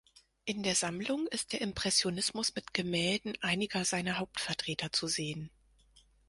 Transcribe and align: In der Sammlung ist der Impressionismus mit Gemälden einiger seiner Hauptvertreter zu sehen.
In 0.45 0.63
der 0.63 0.73
Sammlung 0.73 1.27
ist 1.27 1.53
der 1.53 1.61
Impressionismus 1.61 2.55
mit 2.55 2.73
Gemälden 2.73 3.37
einiger 3.43 3.85
seiner 3.85 4.17
Hauptvertreter 4.17 4.91
zu 4.91 5.05
sehen. 5.05 5.51